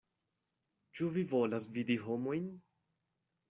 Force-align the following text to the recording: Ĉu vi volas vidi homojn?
Ĉu 1.01 1.11
vi 1.19 1.25
volas 1.35 1.69
vidi 1.77 2.01
homojn? 2.09 2.51